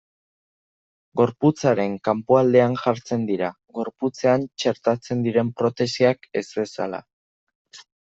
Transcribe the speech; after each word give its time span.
Gorputzaren 1.19 1.91
kanpoaldean 2.07 2.77
jartzen 2.83 3.25
dira, 3.27 3.49
gorputzean 3.79 4.47
txertatzen 4.63 5.21
diren 5.27 5.53
protesiak 5.61 6.27
ez 6.43 6.43
bezala. 6.61 7.03